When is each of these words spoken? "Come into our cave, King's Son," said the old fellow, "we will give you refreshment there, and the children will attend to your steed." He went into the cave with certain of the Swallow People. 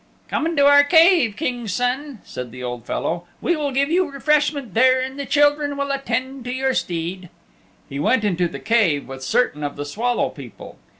"Come 0.29 0.47
into 0.47 0.65
our 0.65 0.83
cave, 0.83 1.35
King's 1.37 1.73
Son," 1.73 2.21
said 2.23 2.49
the 2.51 2.63
old 2.63 2.87
fellow, 2.87 3.27
"we 3.39 3.55
will 3.55 3.69
give 3.69 3.91
you 3.91 4.09
refreshment 4.09 4.73
there, 4.73 4.99
and 4.99 5.19
the 5.19 5.27
children 5.27 5.77
will 5.77 5.91
attend 5.91 6.43
to 6.45 6.51
your 6.51 6.73
steed." 6.73 7.29
He 7.87 7.99
went 7.99 8.23
into 8.23 8.47
the 8.47 8.57
cave 8.59 9.07
with 9.07 9.23
certain 9.23 9.63
of 9.63 9.75
the 9.75 9.85
Swallow 9.85 10.29
People. 10.31 10.79